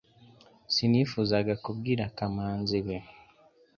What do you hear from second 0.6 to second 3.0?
Sinifuzaga kubwira kamanzi ibi